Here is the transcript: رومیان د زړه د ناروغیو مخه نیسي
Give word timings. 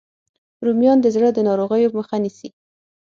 رومیان 0.65 0.97
د 1.01 1.07
زړه 1.15 1.29
د 1.33 1.39
ناروغیو 1.47 1.95
مخه 1.97 2.15
نیسي 2.23 2.49